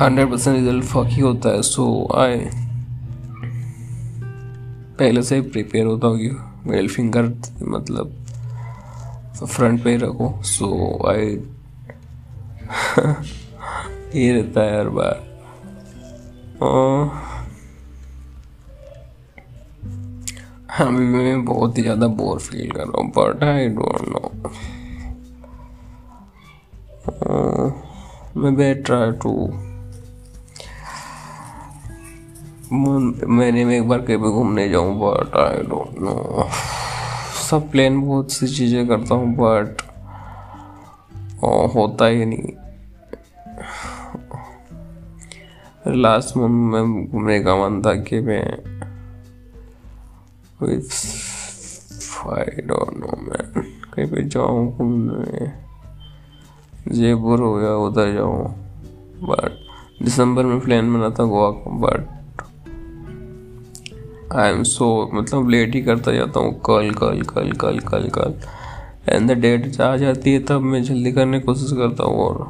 hundred 0.00 0.30
percent 0.30 0.56
result 0.56 0.84
fuck 0.84 1.06
ही 1.06 1.20
होता 1.20 1.48
है। 1.48 1.62
सो 1.62 1.86
आई 2.16 2.36
पहले 4.98 5.22
से 5.22 5.36
ही 5.36 5.42
प्रिपेयर 5.42 5.86
होता 5.86 6.06
हूँ 6.06 6.18
कि 6.18 6.30
मेल 6.66 6.88
फिंगर 6.88 7.24
मतलब 7.68 8.14
फ्रंट 9.44 9.82
पे 9.84 9.90
ही 9.90 9.96
रखो। 9.96 10.28
सो 10.44 10.68
आई 11.08 11.26
ये 14.14 14.32
रहता 14.32 14.60
है 14.60 14.78
हर 14.78 14.88
बार। 14.88 15.26
अभी 20.80 21.04
मैं 21.04 21.44
बहुत 21.44 21.78
ही 21.78 21.82
ज़्यादा 21.82 22.06
बोर 22.18 22.38
फील 22.38 22.70
कर 22.70 22.80
रहा 22.80 23.00
हूँ 23.00 23.10
बट 23.10 23.44
आई 23.44 23.68
डोंट 23.68 24.08
नो 24.08 24.22
मैं 28.40 28.54
बे 28.56 28.74
ट्राई 28.74 29.10
टू 29.22 29.32
मैंने 32.72 33.64
में 33.64 33.76
एक 33.76 33.88
बार 33.88 33.98
कहीं 33.98 34.16
पे 34.16 34.30
घूमने 34.30 34.68
जाऊँ 34.68 34.94
बट 35.00 35.36
आई 35.36 35.62
डोंट 35.62 35.98
नो 35.98 36.46
सब 37.50 37.70
प्लान 37.70 38.00
बहुत 38.00 38.32
सी 38.32 38.46
चीज़ें 38.46 38.86
करता 38.88 39.14
हूँ 39.14 39.34
बट 39.34 39.82
होता 41.74 42.06
ही 42.06 42.24
नहीं. 42.24 42.52
लास्ट 45.94 46.36
मंथ 46.36 46.72
में 46.72 47.06
घूमने 47.06 47.40
का 47.40 47.56
मन 47.56 47.80
था 47.82 47.94
कि 47.94 48.20
मैं 48.20 48.44
आई 52.28 52.62
डोंट 52.62 52.96
नो 52.98 53.16
मैन 53.22 53.62
कहीं 53.94 54.06
पे 54.06 54.22
जाऊँ 54.28 54.76
घूमने. 54.76 55.46
जयपुर 56.92 57.40
हो 57.40 57.54
गया, 57.54 57.74
उधर 57.76 58.12
जाऊँ. 58.14 58.44
बट 59.22 59.50
दिसंबर 60.04 60.44
में 60.44 60.60
प्लान 60.60 60.94
बना 60.94 61.10
था 61.10 61.24
गोवा 61.24 61.50
का 61.50 61.70
बट 61.78 62.17
आई 64.30 64.50
एम 64.50 64.62
सो 64.64 64.88
मतलब 65.14 65.48
लेट 65.50 65.74
ही 65.74 65.80
करता 65.82 66.12
जाता 66.12 66.40
हूँ। 66.40 66.52
कल 66.66 66.90
कल 66.92 67.22
कल 67.24 67.52
कल 67.54 67.78
कल 67.80 68.08
कल। 68.14 68.34
एंड 69.08 69.30
द 69.30 69.38
डेट 69.40 69.80
आ 69.80 69.96
जाती 69.96 70.32
है 70.32 70.38
तब 70.46 70.62
मैं 70.62 70.82
जल्दी 70.84 71.12
करने 71.12 71.38
की 71.38 71.46
कोशिश 71.46 71.72
करता 71.78 72.04
हूँ 72.04 72.18
और 72.20 72.46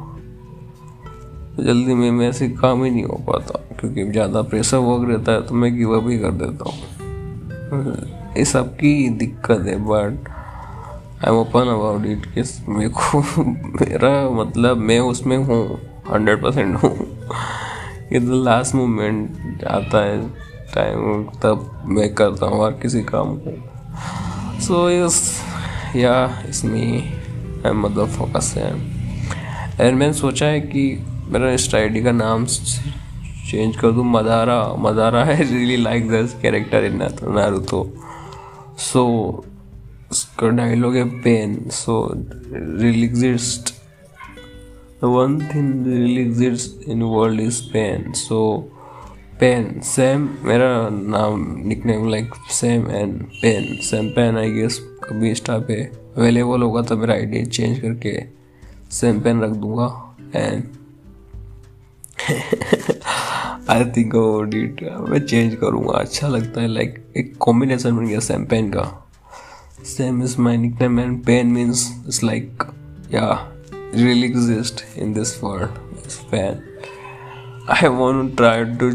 जल्दी 1.59 1.93
में 1.93 2.09
मैं 2.11 2.27
ऐसे 2.29 2.47
काम 2.51 2.83
ही 2.83 2.89
नहीं 2.91 3.03
हो 3.03 3.17
पाता, 3.27 3.59
क्योंकि 3.79 4.03
ज़्यादा 4.11 4.41
प्रेशर 4.41 4.77
वर्क 4.79 5.09
रहता 5.09 5.31
है 5.31 5.41
तो 5.41 5.55
मैं 5.55 5.75
गिव 5.77 5.95
अप 5.97 6.07
ही 6.09 6.17
कर 6.19 6.31
देता 6.41 6.69
हूँ। 6.69 6.77
ये 8.37 8.45
सब 8.45 8.73
की 8.75 9.09
दिक्कत 9.19 9.65
है 9.67 9.75
but 9.85 10.29
I 10.29 11.29
am 11.29 11.35
open 11.37 11.67
about 11.69 12.05
it 12.05 12.25
कि 12.33 12.43
मेरे 12.69 12.89
को, 12.89 13.21
मेरा 13.41 14.29
मतलब 14.33 14.77
मैं 14.79 14.99
उसमें 14.99 15.37
हूँ 15.37 15.63
हंड्रेड 16.11 16.41
परसेंट 16.43 16.75
हूँ। 16.83 16.91
ये 18.13 18.19
तो 18.19 18.43
लास्ट 18.43 18.75
मोमेंट 18.75 19.63
आता 19.67 20.03
है। 20.05 20.48
टाइम 20.75 21.23
तब 21.43 21.83
मैं 21.85 22.13
करता 22.13 22.45
हूँ 22.45 22.59
और 22.59 22.71
किसी 22.71 23.01
काम 23.03 23.35
को। 23.37 23.51
सो 24.61 24.89
यस 24.89 25.41
या 25.95 26.43
इसमें 26.49 27.13
आई 27.65 27.71
मतलब 27.71 28.07
फोकस 28.07 28.53
है 28.57 28.69
एंड 29.79 29.97
मैंने 29.97 30.13
सोचा 30.13 30.45
है 30.45 30.61
कि 30.61 30.83
मेरा 31.27 31.51
इस 31.51 31.75
आई 31.75 32.01
का 32.03 32.11
नाम 32.11 32.45
चेंज 32.45 33.75
कर 33.77 33.91
दूँ। 33.91 34.05
मदारा 34.05 34.75
मदारा 34.79 35.23
है 35.23 35.43
really 35.43 35.77
like 35.77 36.09
this 36.09 36.33
character 36.41 36.83
in 36.83 37.01
Naruto 37.35 37.81
so 38.77 39.03
उसका 40.11 40.49
डायलॉग 40.49 40.95
है 40.95 41.05
Pain 41.21 41.69
so 41.71 42.07
real 42.53 43.03
exist 43.03 43.73
the 45.01 45.09
one 45.09 45.35
thing 45.39 45.67
that 45.83 45.93
really 45.97 46.21
exists 46.21 46.85
in 46.85 46.99
the 46.99 47.07
world 47.07 47.39
Pain 49.39 49.79
Sam 49.83 50.27
मेरा 50.43 50.67
नाम 50.91 51.43
nickname 51.67 52.09
like 52.09 52.33
Sam 52.51 52.89
and 52.91 53.21
Pain 53.41 53.75
Sam 53.81 54.09
Pain 54.09 54.37
I 54.37 54.51
guess 54.51 54.79
कभी 55.03 55.29
Insta 55.29 55.57
पे 55.67 55.75
available 56.17 56.61
होगा 56.61 56.81
तो 56.81 56.97
मेरा 56.97 57.13
ID 57.13 57.45
change 57.45 57.79
करके 57.79 58.13
सेम 58.91 59.19
पेन 59.21 59.41
रख 59.41 59.49
दूँगा 59.49 59.87
एंड 60.35 60.63
आई 63.69 63.85
थिंक 63.97 64.15
अबाउट 64.15 64.55
मैं 65.09 65.19
चेंज 65.19 65.55
करूँगा। 65.55 65.97
अच्छा 65.99 66.27
लगता 66.27 66.61
है 66.61 66.67
लाइक 66.67 66.95
like, 66.95 67.17
एक 67.17 67.35
कॉम्बिनेशन 67.39 67.97
बन 67.97 68.07
गया 68.07 68.19
सैम 68.19 68.45
पेन 68.45 68.69
का। 68.71 68.83
Sam 69.85 70.23
is 70.23 70.39
my 70.41 70.57
nickname 70.81 70.99
and 70.99 71.23
Pen 71.25 71.47
means 71.47 71.89
it's 72.07 72.23
like 72.23 72.63
yeah 73.13 73.27
really 73.73 74.27
exist 74.27 74.85
in 74.97 75.13
this 75.13 75.43
world 75.43 75.69
Pen 76.31 76.59
I 77.69 77.87
want 77.87 78.35
try 78.37 78.63
to 78.63 78.91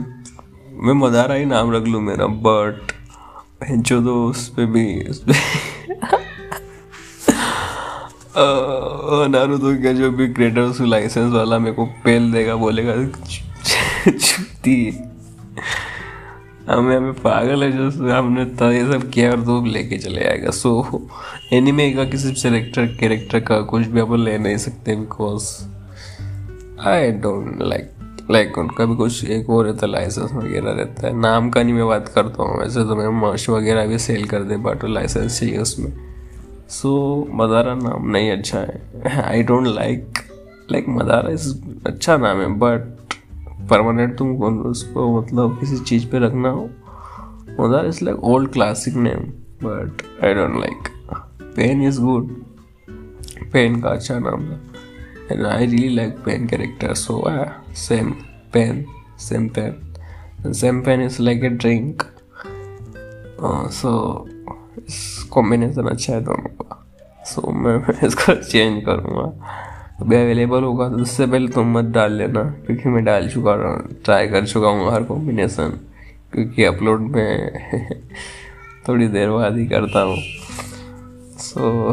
मैं 0.77 0.95
मदारा 0.95 1.35
ही 1.35 1.45
नाम 1.45 1.73
रख 1.73 1.83
लूँ 1.83 2.01
मेरा 2.03 2.27
बट 2.47 2.93
जो 3.71 4.01
दो 4.01 4.15
उस 4.31 4.49
पर 4.49 4.67
भी 4.67 4.85
उस 5.11 5.19
पर 5.19 5.35
नारू 9.29 9.59
तो 9.59 9.77
क्या 9.83 9.93
जो 9.93 10.11
भी 10.11 10.27
क्रिएटर 10.33 10.85
लाइसेंस 10.87 11.33
वाला 11.33 11.59
मेरे 11.59 11.75
को 11.75 11.85
पेल 12.05 12.33
देगा, 12.33 12.55
बोलेगा 12.57 12.95
चुपती 14.07 14.77
हमें 16.69 16.97
हमें 16.97 17.13
पागल 17.15 17.63
है, 17.63 17.71
जो 17.73 18.13
हमने 18.13 18.45
तो 18.57 18.71
ये 18.73 18.85
सब 18.93 19.09
किया 19.11 19.31
और 19.31 19.45
तो 19.45 19.65
लेके 19.65 19.99
चले 19.99 20.25
आएगा। 20.25 20.51
सो 20.51 21.09
एनिमे 21.53 21.91
का 21.93 22.05
किसी 22.05 22.35
सेलेक्टर 22.35 22.87
कैरेक्टर 23.01 23.41
का 23.41 23.61
कुछ 23.63 23.87
भी 23.87 24.01
अपन 24.01 24.21
ले 24.21 24.39
नहीं 24.39 24.57
सकते 24.59 24.97
because 24.97 25.51
I 26.89 27.11
don't 27.23 27.63
like 27.63 27.91
like 28.31 28.59
उनका 28.59 28.85
भी 28.85 28.97
कुछ 28.97 29.25
एक 29.25 29.47
वो 29.49 29.63
रहता 29.63 29.87
है 29.87 29.93
लाइसेंस 29.93 30.33
वगैरह 30.33 30.71
रहता 30.71 31.07
है। 31.07 31.21
नाम 31.21 31.51
का 31.51 31.63
नहीं 31.63 31.75
मैं 31.75 31.87
बात 31.87 32.09
करता 32.09 32.43
हूँ 32.43 32.59
वैसे 32.61 32.85
तो 32.85 32.97
मैं 32.97 33.09
मर्श 33.21 33.49
वगैरह 33.51 33.87
भी 33.87 33.99
सेल 33.99 34.25
कर 34.25 34.43
दे 34.43 34.57
बट 34.57 34.85
लाइसेंस 34.85 35.41
चाहिए 35.41 35.59
उसमें। 35.59 35.93
सो 36.69 37.23
so, 37.23 37.35
मदारा 37.35 37.75
नाम 37.75 38.11
नहीं 38.11 38.31
अच्छा 38.33 38.59
है। 38.59 39.23
I 39.23 39.43
don't 39.43 39.67
like 39.67 40.19
like 40.73 40.89
Madara 40.89 41.31
is 41.31 41.63
अच्छा 41.87 42.17
नाम 42.17 42.41
है 42.41 42.47
बट 42.47 42.81
परमानेंट 43.71 44.17
तुम 44.19 44.37
कौन 44.39 44.59
उसको 44.59 45.23
मतलब 45.23 45.61
किसी 45.61 45.77
चीज़ 45.79 46.07
पे 46.07 46.19
रखना 46.19 46.49
हो? 46.49 46.71
Madara 47.61 47.89
is 47.89 48.05
like 48.05 48.25
old 48.25 48.53
classic 48.53 48.95
name 48.95 49.21
but 49.67 50.03
I 50.25 50.35
don't 50.35 50.57
like 50.61 50.89
Pain 51.57 51.83
is 51.83 52.01
good 52.01 52.37
Pain 53.53 53.81
का 53.81 53.89
अच्छा 53.89 54.19
नाम 54.19 54.41
है 55.31 55.37
and 55.37 55.47
I 55.47 55.67
really 55.67 55.89
like 55.89 56.13
Pain 56.13 56.47
character 56.47 56.95
so 56.95 57.25
Sam 57.75 58.11
Pain 58.53 58.85
Sam 59.19 59.49
Pain 59.49 60.53
Sam 60.53 60.81
Pain 60.81 61.03
is 61.03 61.23
like 61.23 61.45
a 61.45 61.49
drink 61.49 62.03
so 63.71 64.25
combination 65.31 65.83
अच्छा 65.83 66.13
है 66.13 66.21
दोनों 66.21 66.65
का। 66.65 66.87
सो 67.25 67.41
so, 67.41 67.49
मैं 67.49 68.07
इसको 68.07 68.43
चेंज 68.43 68.85
करूँगा। 68.85 69.51
अभी 70.01 70.17
अवेलेबल 70.17 70.63
होगा 70.63 70.89
तो 70.89 70.97
उससे 70.97 71.27
पहले 71.27 71.49
तुम 71.49 71.79
मत 71.79 71.85
डाल 71.85 72.13
लेना 72.13 72.43
क्योंकि 72.43 72.89
मैं 72.89 73.05
डाल 73.05 73.29
चुका 73.29 73.55
ट्राई 74.05 74.27
कर 74.27 74.47
चुका 74.47 74.69
हूँ 74.69 74.93
हर 74.93 75.03
कॉम्बिनेशन 75.03 75.81
क्योंकि 76.33 76.65
अपलोड 76.65 77.01
में 77.01 77.53
थोड़ी 78.89 79.09
देर 79.09 79.31
बाद 79.31 79.57
ही 79.57 79.67
करता 79.67 80.01
हूँ। 80.01 80.17
सो 81.39 81.93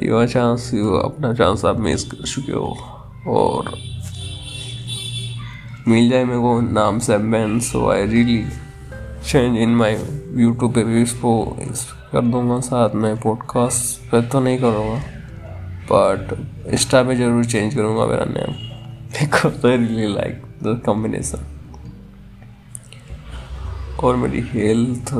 योर 0.00 0.26
चांस 0.28 0.70
यू 0.74 0.92
अपना 0.92 1.32
चांस 1.34 1.64
आप 1.64 1.78
मिस 1.80 2.04
कर 2.04 2.26
चुके 2.26 2.52
हो। 2.52 2.76
और 3.28 3.74
मिल 5.88 6.10
जाए 6.10 6.24
मेरे 6.24 6.38
को 6.38 6.60
नाम 6.60 6.98
से 6.98 7.18
man 7.18 7.60
so 7.60 7.90
I 7.90 8.06
really 8.06 8.44
change 9.26 9.58
in 9.58 9.74
my 9.76 9.92
YouTube 10.36 10.74
पे 10.74 10.84
भी 10.84 11.02
इसको 11.02 11.58
कर 12.12 12.20
दूँगा 12.20 12.60
साथ 12.60 12.94
में 12.94 13.20
पॉडकास्ट 13.20 14.10
पे 14.10 14.22
तो 14.22 14.40
नहीं 14.40 14.58
करूँगा 14.58 14.98
बट 15.92 16.32
इंस्टा 16.66 17.02
पे 17.02 17.16
ज़रूर 17.16 17.44
चेंज 17.44 17.74
करूँगा 17.74 18.06
मेरा 18.06 18.24
name 18.24 18.52
because 19.12 19.66
I 19.66 19.76
really 19.76 20.14
like 20.14 20.42
the 20.62 20.80
combination 20.86 21.48
और 24.04 24.16
मेरी 24.16 24.40
health 24.40 25.14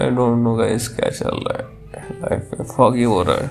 I 0.00 0.10
don't 0.10 0.38
know 0.44 0.54
guys 0.54 0.88
क्या 0.88 1.10
चल 1.10 1.36
रहा 1.48 1.58
है। 1.58 1.75
लाइफ 2.20 2.50
में 2.54 2.66
फॉगी 2.66 3.02
हो 3.02 3.22
रहा 3.22 3.36
है। 3.36 3.50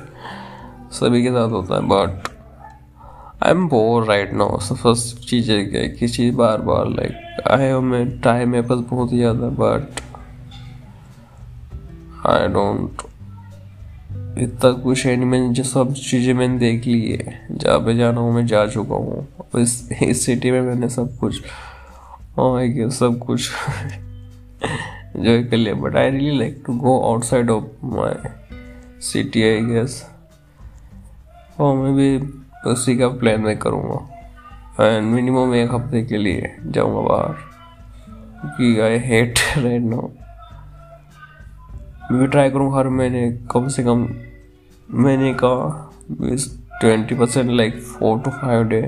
सभी 0.91 1.23
के 1.23 1.29
साथ 1.29 1.49
होता 1.49 1.75
है 1.75 1.81
but 1.81 2.27
I 3.43 3.51
am 3.51 3.67
bore 3.67 4.05
right 4.05 4.33
now 4.33 4.57
first 4.57 5.29
चीज़ 5.29 5.51
है 5.51 5.65
क्या 5.65 5.87
कि 5.87 6.07
चीज़ 6.07 6.35
बार 6.35 6.61
बार 6.61 6.87
लाइक 6.87 7.41
आई 7.51 7.61
हैव 7.61 7.81
मैं 7.81 8.19
टाइम 8.19 8.49
मेरे 8.49 8.67
पास 8.67 8.79
बहुत 8.79 9.11
ही 9.11 9.17
ज़्यादा 9.17 9.49
बट 9.59 10.01
आई 12.27 12.47
डोंट 12.47 13.01
इतना 14.37 14.71
कुछ 14.71 15.05
है 15.05 15.15
नहीं, 15.15 15.25
मैंने 15.25 15.53
जो 15.53 15.63
सब 15.63 15.93
चीज़ें 15.93 16.33
मैंने 16.33 16.57
देख 16.59 16.87
ली 16.87 17.11
है। 17.11 17.47
जहाँ 17.51 17.79
पे 17.79 17.95
जाना 17.95 18.21
हूँ, 18.21 18.33
मैं 18.33 18.45
जा 18.47 18.65
चुका 18.67 18.95
हूँ। 18.95 19.27
इस 19.61 19.89
इस 20.03 20.25
सिटी 20.25 20.51
में 20.51 20.61
मैंने 20.61 20.89
सब 20.89 21.17
कुछ 21.17 21.41
आई 22.39 22.69
गेस 22.69 22.99
सब 22.99 23.19
कुछ 23.19 23.49
जो 25.17 25.49
कर 25.49 25.57
लिया। 25.57 25.73
But 25.73 25.95
I 25.95 26.09
really 26.09 26.37
like 26.39 26.63
to 26.67 26.73
go 26.73 26.99
outside 27.01 27.49
of 27.49 27.63
my 27.83 28.29
city 29.01 29.43
I 29.43 29.61
guess 29.63 30.03
और 31.59 31.75
मैं 31.75 31.93
भी 31.95 32.69
उसी 32.71 32.97
का 32.97 33.07
प्लान 33.09 33.41
मैं 33.41 33.57
करूँगा। 33.57 34.85
एंड 34.85 35.05
मिनिमम 35.05 35.53
एक 35.55 35.71
हफ़्ते 35.73 36.03
के 36.03 36.17
लिए 36.17 36.55
जाऊँगा 36.65 37.01
बाहर। 37.09 37.33
क्योंकि 38.41 38.79
आई 38.81 38.97
हेट 38.99 39.39
राइट 39.57 39.81
नाउ 39.83 40.07
मैं 42.11 42.19
भी 42.19 42.27
ट्राई 42.27 42.49
करूँगा 42.49 42.77
हर 42.77 42.89
महीने। 42.89 43.29
कम 43.51 43.67
से 43.67 43.83
कम 43.83 44.07
महीने 44.89 45.33
का 45.43 45.91
twenty 46.81 47.15
percent 47.15 47.51
like 47.51 47.81
four 47.81 48.19
two 48.19 48.31
five 48.31 48.63
day 48.69 48.81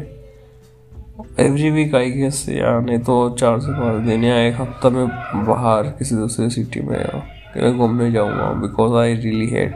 every 1.40 1.70
week 1.72 1.96
I 1.96 2.12
guess 2.12 2.46
या 2.50 2.80
नहीं 2.80 3.00
तो 3.00 3.30
चार 3.40 3.60
से 3.60 3.72
पाँच 3.72 4.02
दिन 4.06 4.24
या 4.24 4.38
एक 4.40 4.56
हफ़्ता 4.62 4.90
में 4.90 5.08
बाहर 5.46 5.88
किसी 6.00 6.16
दूसरे 6.16 6.50
सिटी 6.50 6.82
में 6.82 7.78
घूमने 7.78 8.12
जाऊँगा। 8.12 8.52
Because 8.62 8.94
I 8.96 9.14
really 9.16 9.48
hate 9.50 9.76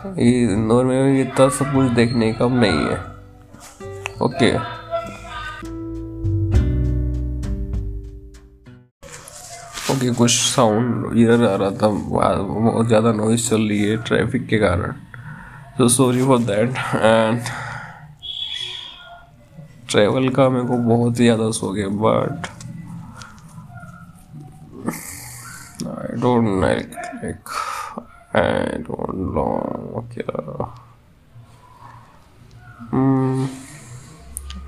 Indore 0.00 0.84
में 0.84 1.20
इतना 1.20 1.48
सब 1.48 1.72
कुछ 1.74 1.90
देखने 1.94 2.32
का 2.32 2.46
नहीं 2.48 2.84
है। 2.86 2.98
ओके। 4.22 4.50
ओके, 9.92 10.10
कुछ 10.14 10.30
साउंड 10.30 11.18
इधर 11.18 11.44
आ 11.46 11.54
रहा 11.54 11.70
था। 11.70 11.88
बहुत 11.88 12.86
ज़्यादा 12.86 13.12
नॉइज़ 13.12 13.48
चल 13.50 13.68
रही 13.68 13.82
है 13.82 13.96
ट्रैफ़िक 14.02 14.46
के 14.48 14.58
कारण। 14.58 14.92
तो 15.78 15.88
sorry 15.88 16.22
for 16.26 16.38
that 16.38 16.76
and 16.94 17.40
travel 19.90 20.28
का 20.28 20.48
मेरे 20.48 20.66
को 20.66 20.76
बहुत 20.88 21.20
ही 21.20 21.24
ज़्यादा 21.24 21.50
सो 21.50 21.72
गया 21.72 21.88
but 22.04 22.46
I 25.88 26.20
don't 26.20 26.60
like 26.62 26.90
like 27.24 27.58
I 28.32 28.40
don't 28.78 29.34
know 30.00 30.14
क्या 30.14 30.54
hmm, 32.90 33.48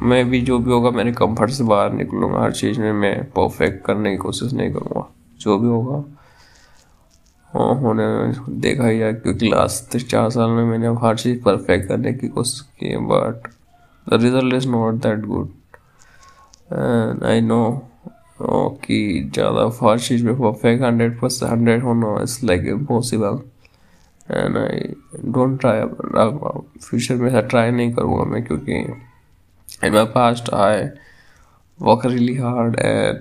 मैं 0.02 0.30
भी 0.30 0.40
जो 0.40 0.58
भी 0.58 0.70
होगा 0.70 0.90
मेरे 0.90 1.12
कंफर्ट 1.12 1.50
से 1.50 1.64
बाहर 1.64 1.92
निकलूँगा। 1.92 2.40
हर 2.40 2.52
चीज़ 2.52 2.80
में 2.80 2.92
मैं 2.92 3.24
परफेक्ट 3.24 3.84
करने 3.84 4.10
की 4.10 4.16
कोशिश 4.16 4.52
नहीं 4.52 4.72
करूँगा। 4.72 5.08
जो 5.40 5.58
भी 5.58 5.68
होगा 5.68 6.04
हाँ 7.54 7.74
होने 7.74 8.04
देखा 8.60 8.86
ही 8.86 8.98
है 8.98 9.12
क्योंकि 9.14 9.48
लास्ट 9.48 9.96
चार 9.96 10.30
साल 10.30 10.50
में 10.50 10.64
मैंने 10.64 10.88
हर 10.88 11.16
चीज़ 11.16 11.42
परफेक्ट 11.42 11.88
करने 11.88 12.12
की 12.12 12.28
कोशिश 12.28 12.60
की 12.60 12.86
है 12.86 12.96
but 12.96 13.48
the 14.08 14.22
result 14.22 14.54
is 14.54 14.68
not 14.68 14.94
that 14.94 15.18
good 15.18 15.48
and 16.72 17.24
I 17.24 17.40
know 17.40 17.88
कि 18.42 19.30
ज़्यादा 19.34 19.88
हर 19.88 19.98
चीज़ 19.98 20.24
में 20.26 20.34
परफेक्ट 20.34 20.82
हंड्रेड 20.82 21.20
परसेंट 21.20 21.52
हंड्रेड 21.52 21.82
होना 21.82 22.22
is 22.22 22.46
like 22.46 22.62
impossible 22.66 23.51
and 24.30 24.56
I 24.56 24.94
don't 25.24 25.60
try 25.60 25.80
future 26.80 27.14
में 27.14 27.28
ऐसा 27.28 27.40
ट्राई 27.40 27.70
नहीं 27.70 27.92
करूँगा 27.94 28.24
मैं 28.24 28.42
क्योंकि 28.44 28.72
in 29.86 29.92
my 29.92 30.04
past 30.14 30.50
I 30.54 30.82
work 31.80 32.06
really 32.06 32.36
hard 32.36 32.76
and 32.80 33.20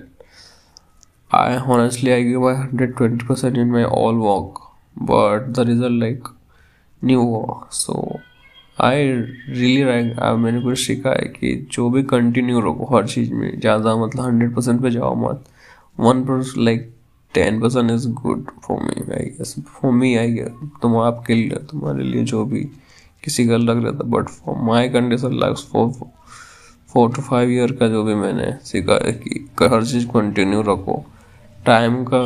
I 1.34 1.56
honestly, 1.66 2.10
I 2.12 2.22
give 2.22 2.42
my 2.42 2.50
120% 2.54 3.58
in 3.60 3.70
my 3.74 3.82
all 3.84 4.18
work, 4.22 4.58
but 5.10 5.46
the 5.54 5.64
result 5.64 5.94
like 6.02 6.26
new 7.02 7.22
so 7.70 7.94
I 8.78 9.06
really 9.12 9.84
मैंने 10.42 10.60
कुछ 10.62 10.78
सीखा 10.78 11.10
है 11.10 11.28
कि 11.38 11.54
जो 11.72 11.88
भी 11.90 12.02
कंटिन्यू 12.12 12.60
रखो 12.60 12.94
हर 12.94 13.06
चीज़ 13.08 13.32
में, 13.32 13.60
ज़्यादा 13.60 13.94
मतलब 13.96 14.24
हंड्रेड 14.24 14.54
परसेंट 14.54 14.80
पे 14.82 14.90
जाओ 14.90 15.14
मत। 15.22 15.44
One 16.00 16.24
percent 16.24 16.64
like 16.64 16.90
ten 17.34 17.60
percent 17.60 17.90
is 17.90 18.08
good 18.12 18.50
for 18.64 18.82
me 18.82 19.12
I 19.14 19.24
guess 19.38 19.54
for 19.70 19.92
me 19.92 20.14
I 20.16 20.32
guess 20.32 20.68
तुम 20.82 20.96
आपके 20.98 21.34
लिए, 21.34 21.58
तुम्हारे 21.70 22.04
लिए 22.04 22.24
जो 22.24 22.44
भी 22.44 22.60
किसी 23.24 23.46
का 23.48 23.56
लग 23.56 23.82
रहा 23.84 23.92
था 23.92 24.04
but 24.08 24.28
for 24.28 24.56
my 24.66 24.88
condition 24.88 25.38
like 25.40 25.56
for 25.72 25.92
four 26.92 27.12
two 27.12 27.22
five 27.22 27.50
year 27.50 27.72
का 27.72 27.88
जो 27.88 28.02
भी 28.04 28.14
मैंने 28.14 28.52
सीखा 28.64 28.94
है 29.04 29.12
कि 29.14 29.48
हर 29.62 29.84
चीज़ 29.86 30.06
कंटिन्यू 30.08 30.62
रखो। 30.62 31.04
टाइम 31.66 32.04
का 32.04 32.18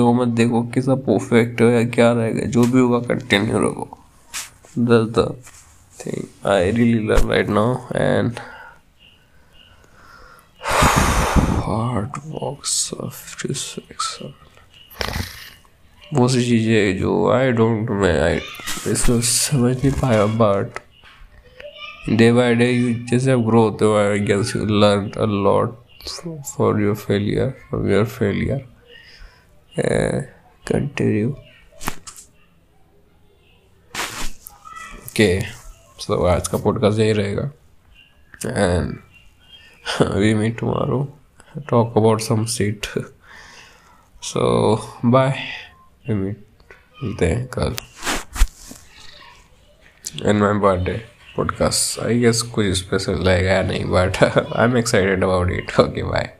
वो 0.00 0.12
मत 0.14 0.28
देखो 0.36 0.62
कि 0.74 0.82
सब 0.82 1.04
परफेक्ट 1.06 1.60
है 1.60 1.72
या 1.72 1.84
क्या 1.90 2.12
रहेगा, 2.12 2.46
जो 2.46 2.64
भी 2.64 2.80
होगा 2.80 2.98
कंटिन्यू 3.06 3.58
रखो। 3.58 3.88
This 4.78 5.08
the 5.18 5.34
thing 5.98 6.48
I 6.50 6.70
really 6.70 7.06
love 7.08 7.30
right 7.30 7.48
now 7.50 7.76
and 7.94 8.32
hard 11.38 12.10
six 13.54 14.18
वो 16.14 16.28
सी 16.28 16.44
चीज़ें 16.44 16.98
जो 16.98 17.30
आई 17.30 17.52
डोंट 17.52 17.90
मैं 17.90 18.20
आई 18.20 18.36
इसको 18.86 19.20
समझ 19.20 19.84
नहीं 19.84 20.00
पाया 20.00 20.26
but 20.26 20.78
day 22.08 22.32
by 22.32 22.54
day 22.54 22.70
you 22.72 23.06
जैसे 23.06 23.32
आप 23.32 23.38
ग्रो 23.38 23.62
होते 23.62 23.84
हो 23.84 23.96
I 23.96 24.18
guess 24.18 24.56
you 24.56 24.64
learn 24.64 25.10
a 25.10 25.24
lot 25.24 25.84
for 26.42 26.80
your 26.80 26.94
failure 26.94 27.60
for 27.70 27.90
your 27.90 28.04
failure 28.04 28.68
continue 30.68 31.28
okay 35.08 35.40
so 35.98 36.26
आज 36.26 36.48
का 36.48 36.58
पॉडकास्ट 36.58 36.98
यही 36.98 37.12
रहेगा। 37.12 37.50
And 38.46 38.98
we 40.14 40.34
meet 40.34 40.58
tomorrow 40.58 41.18
talk 41.60 41.96
about 41.96 42.20
some 42.20 42.46
seat 42.46 42.88
so, 44.20 44.80
bye. 45.02 45.36
We 46.08 46.14
meet 46.14 47.22
हैं 47.22 47.46
कल. 47.46 47.76
In 50.26 50.36
my 50.36 50.58
birthday 50.58 50.92
podcast 51.36 52.00
I 52.00 52.18
guess 52.18 52.42
कुछ 52.42 52.66
special 52.66 53.12
रहेगा 53.12 53.62
नहीं 53.62 53.84
I 54.56 54.64
am 54.64 54.76
excited 54.76 55.24
about 55.24 55.50
it 55.50 55.80
okay 55.80 56.02
bye 56.02 56.38